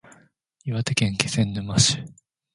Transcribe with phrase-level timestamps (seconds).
[0.65, 2.01] 岩手県気仙沼市